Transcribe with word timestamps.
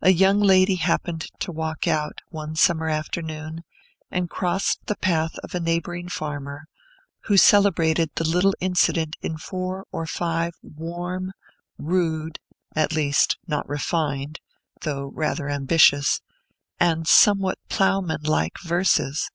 A 0.00 0.10
young 0.10 0.40
lady 0.40 0.74
happened 0.74 1.28
to 1.38 1.52
walk 1.52 1.86
out, 1.86 2.20
one 2.30 2.56
summer 2.56 2.88
afternoon, 2.88 3.62
and 4.10 4.28
crossed 4.28 4.84
the 4.86 4.96
path 4.96 5.38
of 5.44 5.54
a 5.54 5.60
neighboring 5.60 6.08
farmer, 6.08 6.64
who 7.26 7.36
celebrated 7.36 8.10
the 8.16 8.26
little 8.28 8.54
incident 8.58 9.14
in 9.20 9.38
four 9.38 9.86
or 9.92 10.04
five 10.04 10.54
warm, 10.64 11.30
rude, 11.78 12.40
at 12.74 12.90
least, 12.92 13.38
not 13.46 13.68
refined, 13.68 14.40
though 14.80 15.12
rather 15.14 15.48
ambitious, 15.48 16.22
and 16.80 17.06
somewhat 17.06 17.60
ploughman 17.68 18.24
like 18.24 18.58
verses. 18.64 19.30